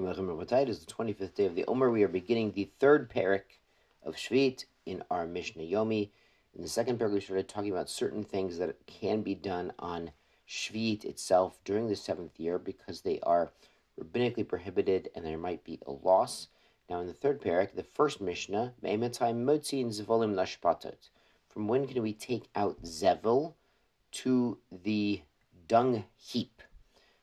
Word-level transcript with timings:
Is 0.00 0.78
the 0.78 0.92
25th 0.92 1.34
day 1.34 1.46
of 1.46 1.56
the 1.56 1.64
Omer. 1.66 1.90
We 1.90 2.04
are 2.04 2.08
beginning 2.08 2.52
the 2.52 2.70
third 2.78 3.10
parak 3.10 3.42
of 4.04 4.14
Shvit 4.14 4.66
in 4.86 5.02
our 5.10 5.26
Mishnah 5.26 5.64
Yomi. 5.64 6.10
In 6.54 6.62
the 6.62 6.68
second 6.68 7.00
parak, 7.00 7.14
we 7.14 7.20
started 7.20 7.48
talking 7.48 7.72
about 7.72 7.90
certain 7.90 8.22
things 8.22 8.58
that 8.58 8.76
can 8.86 9.22
be 9.22 9.34
done 9.34 9.72
on 9.80 10.12
Shvit 10.48 11.04
itself 11.04 11.58
during 11.64 11.88
the 11.88 11.96
seventh 11.96 12.38
year 12.38 12.60
because 12.60 13.00
they 13.00 13.18
are 13.24 13.50
rabbinically 14.00 14.46
prohibited 14.46 15.10
and 15.16 15.26
there 15.26 15.36
might 15.36 15.64
be 15.64 15.80
a 15.84 15.90
loss. 15.90 16.46
Now, 16.88 17.00
in 17.00 17.08
the 17.08 17.12
third 17.12 17.42
parak, 17.42 17.74
the 17.74 17.82
first 17.82 18.20
Mishnah, 18.20 18.74
From 21.48 21.66
when 21.66 21.86
can 21.88 22.02
we 22.02 22.12
take 22.12 22.48
out 22.54 22.82
Zevil 22.84 23.54
to 24.12 24.58
the 24.70 25.22
dung 25.66 26.04
heap? 26.14 26.62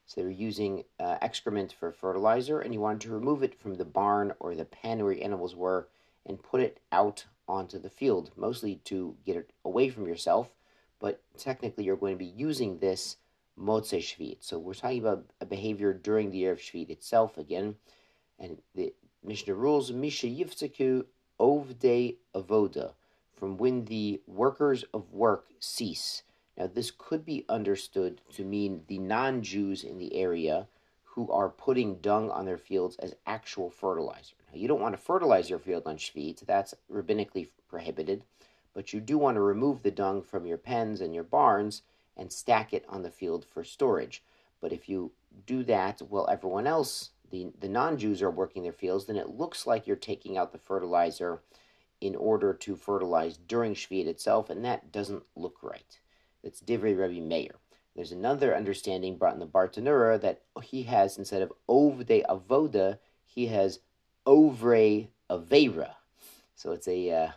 So 0.06 0.22
they 0.22 0.26
were 0.26 0.32
using 0.32 0.84
uh, 1.00 1.18
excrement 1.22 1.74
for 1.74 1.92
fertilizer, 1.92 2.60
and 2.60 2.74
you 2.74 2.80
wanted 2.80 3.02
to 3.02 3.14
remove 3.14 3.42
it 3.44 3.60
from 3.60 3.76
the 3.76 3.86
barn 3.86 4.34
or 4.40 4.56
the 4.56 4.66
pen 4.66 5.04
where 5.04 5.18
animals 5.22 5.56
were 5.56 5.88
and 6.26 6.42
put 6.42 6.62
it 6.62 6.80
out 6.92 7.26
onto 7.48 7.80
the 7.80 7.90
field, 7.90 8.32
mostly 8.36 8.76
to 8.86 9.16
get 9.26 9.36
it 9.36 9.52
away 9.64 9.90
from 9.90 10.08
yourself. 10.08 10.52
But 11.00 11.22
technically, 11.38 11.84
you're 11.84 11.96
going 11.96 12.14
to 12.14 12.20
be 12.20 12.26
using 12.26 12.78
this 12.78 13.18
Motzei 13.60 14.00
Shvit. 14.00 14.38
So 14.42 14.58
we're 14.60 14.74
talking 14.74 15.00
about 15.00 15.26
a 15.42 15.46
behavior 15.46 15.94
during 15.94 16.30
the 16.30 16.38
year 16.38 16.52
of 16.52 16.60
Shvit 16.60 16.90
itself 16.90 17.38
again. 17.38 17.76
And 18.40 18.62
the 18.74 18.94
Mishnah 19.24 19.54
rules 19.54 19.92
Misha 19.92 20.28
Yivtzeku 20.28 21.06
Ovde 21.40 22.16
Avoda, 22.34 22.94
from 23.36 23.58
when 23.58 23.86
the 23.86 24.22
workers 24.28 24.86
of 24.94 25.12
work 25.12 25.48
cease. 25.60 26.24
Now, 26.58 26.68
this 26.68 26.92
could 26.92 27.26
be 27.26 27.46
understood 27.50 28.22
to 28.34 28.46
mean 28.46 28.84
the 28.88 29.00
non 29.00 29.42
Jews 29.42 29.84
in 29.84 29.98
the 29.98 30.16
area 30.16 30.68
who 31.04 31.32
are 31.32 31.50
putting 31.50 31.96
dung 32.00 32.30
on 32.30 32.46
their 32.46 32.58
fields 32.58 32.96
as 32.98 33.16
actual 33.26 33.70
fertilizer. 33.70 34.36
Now, 34.52 34.60
you 34.60 34.68
don't 34.68 34.82
want 34.82 34.96
to 34.96 35.02
fertilize 35.02 35.50
your 35.50 35.60
field 35.60 35.84
on 35.86 35.98
Shvit, 35.98 36.46
that's 36.46 36.74
rabbinically 36.92 37.50
prohibited, 37.68 38.24
but 38.74 38.94
you 38.94 39.00
do 39.00 39.18
want 39.18 39.36
to 39.36 39.42
remove 39.42 39.82
the 39.82 39.92
dung 39.92 40.22
from 40.22 40.46
your 40.46 40.58
pens 40.58 41.02
and 41.02 41.14
your 41.14 41.24
barns 41.24 41.82
and 42.18 42.32
stack 42.32 42.74
it 42.74 42.86
on 42.88 43.04
the 43.04 43.12
field 43.12 43.46
for 43.46 43.64
storage. 43.64 44.24
But 44.62 44.72
if 44.72 44.88
you 44.88 45.12
do 45.46 45.64
that 45.66 46.02
while 46.10 46.28
everyone 46.30 46.68
else, 46.68 47.12
the, 47.32 47.52
the 47.60 47.70
non 47.70 47.98
Jews, 47.98 48.22
are 48.22 48.32
working 48.32 48.64
their 48.64 48.72
fields, 48.72 49.06
then 49.06 49.18
it 49.18 49.30
looks 49.30 49.68
like 49.68 49.88
you're 49.88 49.96
taking 49.96 50.38
out 50.38 50.52
the 50.52 50.58
fertilizer 50.58 51.42
in 52.00 52.16
order 52.16 52.54
to 52.54 52.76
fertilize 52.76 53.38
during 53.38 53.74
Shvit 53.74 54.06
itself, 54.06 54.50
and 54.50 54.64
that 54.64 54.92
doesn't 54.92 55.24
look 55.36 55.58
right. 55.62 56.00
That's 56.46 56.62
Divrei 56.62 56.96
Rabbi 56.96 57.20
Meir. 57.20 57.56
There's 57.96 58.12
another 58.12 58.56
understanding 58.56 59.18
brought 59.18 59.34
in 59.34 59.40
the 59.40 59.48
Bartenura 59.48 60.22
that 60.22 60.44
he 60.62 60.84
has, 60.84 61.18
instead 61.18 61.42
of 61.42 61.52
Ovde 61.68 62.24
Avoda, 62.30 63.00
he 63.26 63.48
has 63.48 63.80
Ovre 64.28 65.08
Avera. 65.28 65.96
So 66.54 66.72
it's 66.72 66.88
a, 66.88 67.10
uh, 67.10 67.32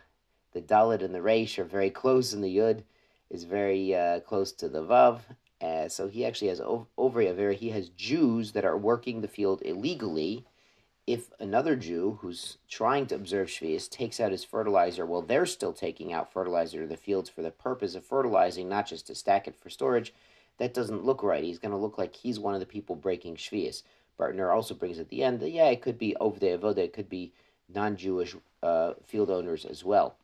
the 0.53 0.61
Dalet 0.61 1.03
and 1.03 1.15
the 1.15 1.23
Resh 1.23 1.57
are 1.57 1.63
very 1.63 1.89
close, 1.89 2.33
and 2.33 2.43
the 2.43 2.55
Yud 2.55 2.83
is 3.31 3.45
very 3.45 3.95
uh, 3.95 4.19
close 4.19 4.51
to 4.53 4.69
the 4.69 4.83
Vav. 4.83 5.21
Uh, 5.59 5.89
so 5.89 6.07
he 6.07 6.23
actually 6.23 6.49
has 6.49 6.59
Ovre 6.59 6.85
Avera. 6.97 7.55
He 7.55 7.69
has 7.69 7.89
Jews 7.89 8.51
that 8.51 8.63
are 8.63 8.77
working 8.77 9.21
the 9.21 9.27
field 9.27 9.63
illegally. 9.63 10.45
If 11.09 11.31
another 11.39 11.75
Jew 11.75 12.19
who's 12.21 12.59
trying 12.69 13.07
to 13.07 13.15
observe 13.15 13.47
Shvius 13.47 13.89
takes 13.89 14.19
out 14.19 14.31
his 14.31 14.43
fertilizer 14.43 15.07
while 15.07 15.23
they're 15.23 15.47
still 15.47 15.73
taking 15.73 16.13
out 16.13 16.31
fertilizer 16.31 16.81
to 16.81 16.87
the 16.87 16.97
fields 16.97 17.31
for 17.31 17.41
the 17.41 17.49
purpose 17.49 17.95
of 17.95 18.05
fertilizing, 18.05 18.69
not 18.69 18.85
just 18.85 19.07
to 19.07 19.15
stack 19.15 19.47
it 19.47 19.55
for 19.55 19.71
storage, 19.71 20.13
that 20.59 20.75
doesn't 20.75 21.03
look 21.03 21.23
right. 21.23 21.43
He's 21.43 21.57
going 21.57 21.71
to 21.71 21.79
look 21.79 21.97
like 21.97 22.15
he's 22.15 22.39
one 22.39 22.53
of 22.53 22.59
the 22.59 22.67
people 22.67 22.95
breaking 22.95 23.37
Shvius. 23.37 23.81
Bartner 24.19 24.53
also 24.53 24.75
brings 24.75 24.99
at 24.99 25.09
the 25.09 25.23
end 25.23 25.39
that, 25.39 25.49
yeah, 25.49 25.69
it 25.69 25.81
could 25.81 25.97
be 25.97 26.15
Ovdei 26.21 26.55
Avoda, 26.55 26.77
it 26.77 26.93
could 26.93 27.09
be 27.09 27.33
non 27.73 27.97
Jewish 27.97 28.35
uh, 28.61 28.93
field 29.03 29.31
owners 29.31 29.65
as 29.65 29.83
well. 29.83 30.15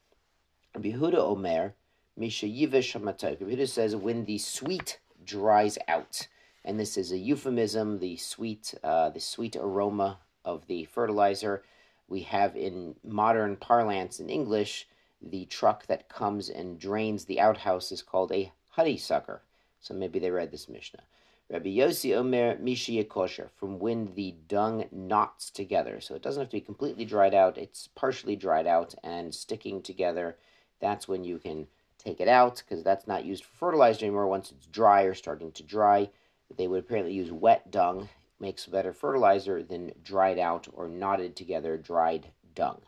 Yehuda 0.78 1.16
Omer, 1.16 1.74
Misha 2.16 2.46
Yivish 2.46 2.94
Hamatok. 2.94 3.42
Yehuda 3.42 3.68
says, 3.68 3.96
when 3.96 4.26
the 4.26 4.38
sweet 4.38 5.00
dries 5.26 5.80
out. 5.88 6.28
And 6.64 6.80
this 6.80 6.96
is 6.96 7.12
a 7.12 7.18
euphemism, 7.18 7.98
the 7.98 8.18
sweet, 8.18 8.76
uh, 8.84 9.10
the 9.10 9.20
sweet 9.20 9.56
aroma 9.56 10.20
of 10.46 10.68
the 10.68 10.86
fertilizer. 10.86 11.64
We 12.08 12.22
have 12.22 12.56
in 12.56 12.96
modern 13.04 13.58
parlance 13.58 14.20
in 14.20 14.30
English, 14.30 14.88
the 15.22 15.46
truck 15.46 15.88
that 15.88 16.08
comes 16.08 16.50
and 16.50 16.80
drains 16.80 17.26
the 17.26 17.42
outhouse 17.42 17.92
is 17.92 18.02
called 18.02 18.32
a 18.32 18.54
honeysucker. 18.78 19.40
So 19.82 19.94
maybe 19.94 20.20
they 20.20 20.32
read 20.32 20.52
this 20.52 20.70
Mishnah. 20.70 21.02
Rabbi 21.50 21.70
Yossi 21.70 22.16
Omer 22.16 22.58
Mishi 22.58 23.08
kosher, 23.08 23.50
from 23.56 23.78
when 23.78 24.14
the 24.16 24.34
dung 24.48 24.86
knots 24.92 25.52
together. 25.52 26.02
So 26.02 26.16
it 26.16 26.24
doesn't 26.24 26.42
have 26.42 26.50
to 26.50 26.58
be 26.58 26.62
completely 26.62 27.06
dried 27.06 27.36
out, 27.36 27.58
it's 27.58 27.88
partially 27.88 28.36
dried 28.36 28.66
out 28.66 28.96
and 29.04 29.34
sticking 29.34 29.82
together. 29.82 30.38
That's 30.80 31.08
when 31.08 31.24
you 31.24 31.38
can 31.38 31.68
take 31.98 32.20
it 32.20 32.28
out 32.28 32.64
because 32.68 32.84
that's 32.84 33.08
not 33.08 33.26
used 33.26 33.44
for 33.44 33.58
fertilizer 33.58 34.06
anymore 34.06 34.28
once 34.28 34.52
it's 34.52 34.66
dry 34.68 35.04
or 35.04 35.14
starting 35.14 35.52
to 35.54 35.64
dry. 35.64 36.10
They 36.56 36.68
would 36.68 36.80
apparently 36.80 37.14
use 37.14 37.32
wet 37.32 37.70
dung, 37.72 38.10
makes 38.40 38.66
better 38.66 38.94
fertilizer 38.94 39.64
than 39.64 39.94
dried 40.04 40.40
out 40.40 40.68
or 40.74 40.88
knotted 40.88 41.36
together 41.36 41.78
dried 41.78 42.32
dung. 42.54 42.82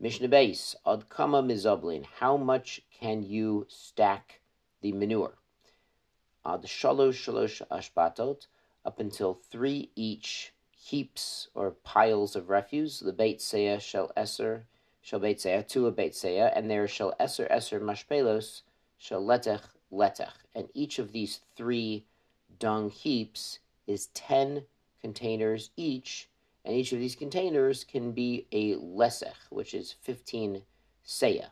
Mishnah 0.00 0.28
base, 0.28 0.74
ad 0.86 1.08
kama 1.08 1.42
mizoblin, 1.42 2.04
how 2.04 2.36
much 2.36 2.82
can 2.90 3.22
you 3.22 3.66
stack 3.68 4.40
the 4.80 4.92
manure? 4.92 5.38
Ad 6.44 6.62
shalosh 6.62 7.22
shalosh 7.22 7.62
ashbatot, 7.70 8.46
up 8.84 8.98
until 8.98 9.34
three 9.34 9.90
each 9.94 10.52
heaps 10.76 11.48
or 11.54 11.70
piles 11.70 12.34
of 12.34 12.48
refuse. 12.48 12.98
The 12.98 13.12
beit 13.12 13.38
seah 13.38 13.80
shall 13.80 14.10
eser 14.16 14.64
shall 15.00 15.20
beit 15.20 15.38
seah 15.38 15.66
to 15.68 15.86
a 15.86 15.92
beit 15.92 16.12
seah, 16.12 16.52
and 16.54 16.68
there 16.68 16.88
shall 16.88 17.14
eser 17.20 17.48
eser 17.48 17.80
mashpelos 17.80 18.62
shall 18.98 19.22
letech 19.22 19.62
letech, 19.92 20.32
and 20.54 20.68
each 20.74 20.98
of 20.98 21.12
these 21.12 21.40
three 21.54 22.04
dung 22.58 22.90
heaps 22.90 23.60
is 23.86 24.06
ten 24.08 24.64
containers 25.00 25.70
each, 25.76 26.28
and 26.64 26.74
each 26.74 26.92
of 26.92 26.98
these 26.98 27.16
containers 27.16 27.84
can 27.84 28.12
be 28.12 28.46
a 28.52 28.76
lesech, 28.76 29.50
which 29.50 29.74
is 29.74 29.92
fifteen 29.92 30.62
seah. 31.06 31.50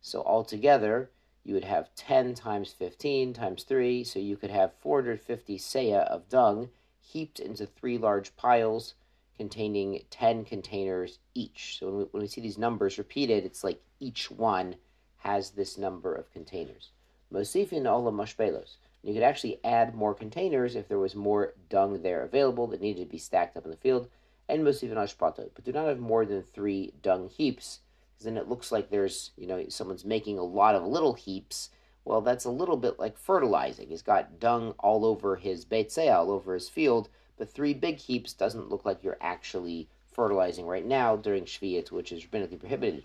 So 0.00 0.22
altogether, 0.22 1.10
you 1.44 1.54
would 1.54 1.64
have 1.64 1.94
10 1.94 2.34
times 2.34 2.72
15 2.72 3.32
times 3.32 3.64
3, 3.64 4.04
so 4.04 4.18
you 4.18 4.36
could 4.36 4.50
have 4.50 4.72
450 4.80 5.58
seah 5.58 6.04
of 6.06 6.28
dung 6.28 6.70
heaped 7.00 7.40
into 7.40 7.66
three 7.66 7.98
large 7.98 8.36
piles 8.36 8.94
containing 9.36 10.04
10 10.10 10.44
containers 10.44 11.18
each. 11.34 11.78
So 11.78 11.86
when 11.86 11.96
we, 11.96 12.04
when 12.04 12.20
we 12.22 12.28
see 12.28 12.40
these 12.40 12.58
numbers 12.58 12.98
repeated, 12.98 13.44
it's 13.44 13.64
like 13.64 13.82
each 13.98 14.30
one 14.30 14.76
has 15.18 15.50
this 15.50 15.78
number 15.78 16.14
of 16.14 16.32
containers. 16.32 16.90
Mosifin 17.32 17.90
ola 17.90 18.12
mashpelos. 18.12 18.76
You 19.02 19.14
could 19.14 19.22
actually 19.22 19.60
add 19.64 19.94
more 19.94 20.14
containers 20.14 20.76
if 20.76 20.88
there 20.88 20.98
was 20.98 21.14
more 21.14 21.54
dung 21.68 22.02
there 22.02 22.22
available 22.22 22.66
that 22.68 22.80
needed 22.80 23.04
to 23.04 23.10
be 23.10 23.18
stacked 23.18 23.56
up 23.56 23.64
in 23.64 23.70
the 23.70 23.76
field. 23.76 24.08
And 24.48 24.62
mosifin 24.62 24.94
ashpato. 24.94 25.48
But 25.54 25.64
do 25.64 25.72
not 25.72 25.86
have 25.86 26.00
more 26.00 26.26
than 26.26 26.42
three 26.42 26.92
dung 27.02 27.28
heaps 27.28 27.80
because 28.20 28.24
then 28.24 28.36
it 28.36 28.48
looks 28.48 28.70
like 28.70 28.90
there's, 28.90 29.30
you 29.36 29.46
know, 29.46 29.64
someone's 29.68 30.04
making 30.04 30.38
a 30.38 30.42
lot 30.42 30.74
of 30.74 30.82
little 30.82 31.14
heaps. 31.14 31.70
Well, 32.04 32.20
that's 32.20 32.44
a 32.44 32.50
little 32.50 32.76
bit 32.76 32.98
like 32.98 33.16
fertilizing. 33.16 33.88
He's 33.88 34.02
got 34.02 34.38
dung 34.38 34.74
all 34.78 35.06
over 35.06 35.36
his 35.36 35.64
beit 35.64 35.88
seah, 35.88 36.16
all 36.16 36.30
over 36.30 36.52
his 36.52 36.68
field, 36.68 37.08
but 37.38 37.48
three 37.48 37.72
big 37.72 37.96
heaps 37.96 38.34
doesn't 38.34 38.68
look 38.68 38.84
like 38.84 39.02
you're 39.02 39.16
actually 39.22 39.88
fertilizing 40.12 40.66
right 40.66 40.84
now 40.84 41.16
during 41.16 41.44
Shviat, 41.44 41.90
which 41.90 42.12
is 42.12 42.24
rabbinically 42.24 42.60
prohibited. 42.60 43.04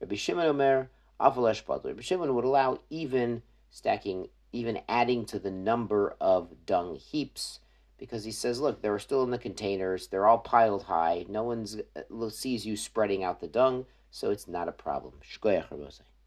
Rabbi 0.00 0.14
Shimon 0.14 0.46
Omer, 0.46 0.90
Avalesh 1.20 1.66
Rabbi 1.66 2.00
Shimon 2.00 2.34
would 2.34 2.44
allow 2.44 2.78
even 2.90 3.42
stacking, 3.70 4.28
even 4.52 4.80
adding 4.88 5.24
to 5.26 5.38
the 5.38 5.50
number 5.50 6.16
of 6.20 6.66
dung 6.66 6.96
heaps, 6.96 7.60
because 7.98 8.24
he 8.24 8.32
says, 8.32 8.60
look, 8.60 8.82
they're 8.82 8.98
still 8.98 9.22
in 9.22 9.30
the 9.30 9.38
containers, 9.38 10.08
they're 10.08 10.26
all 10.26 10.38
piled 10.38 10.84
high, 10.84 11.24
no 11.28 11.44
one 11.44 11.66
uh, 11.96 12.28
sees 12.28 12.66
you 12.66 12.76
spreading 12.76 13.22
out 13.22 13.40
the 13.40 13.46
dung, 13.48 13.86
so 14.10 14.30
it's 14.30 14.48
not 14.48 14.68
a 14.68 14.72
problem. 14.72 15.14